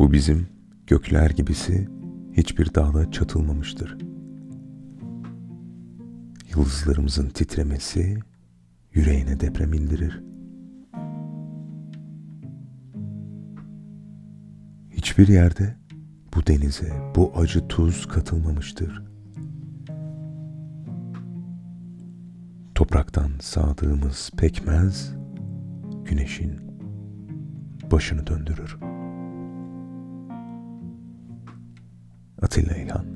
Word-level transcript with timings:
Bu 0.00 0.12
bizim 0.12 0.46
gökler 0.86 1.30
gibisi 1.30 1.88
hiçbir 2.32 2.74
dağda 2.74 3.10
çatılmamıştır. 3.10 3.98
Yıldızlarımızın 6.50 7.28
titremesi 7.28 8.18
yüreğine 8.92 9.40
deprem 9.40 9.72
indirir. 9.72 10.22
Hiçbir 14.90 15.28
yerde 15.28 15.76
bu 16.34 16.46
denize 16.46 16.92
bu 17.16 17.32
acı 17.36 17.68
tuz 17.68 18.08
katılmamıştır. 18.08 19.02
Topraktan 22.74 23.30
sağdığımız 23.40 24.30
pekmez 24.36 25.14
güneşin 26.04 26.60
başını 27.90 28.26
döndürür. 28.26 28.99
Attila 32.40 32.74
kann. 32.86 33.09